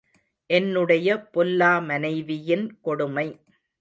[0.49, 3.27] என்னுடைய பொல்லா மனைவியின் கொடுமை.